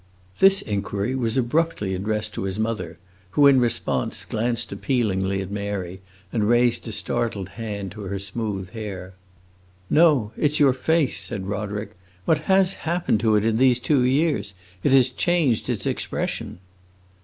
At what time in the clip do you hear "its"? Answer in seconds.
15.69-15.85